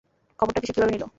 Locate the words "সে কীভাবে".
0.67-0.93